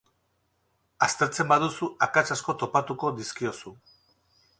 Aztertzen 1.07 1.51
baduzu, 1.51 1.89
akats 2.07 2.25
asko 2.37 2.55
topatuko 2.65 3.13
dizkiozu. 3.21 3.75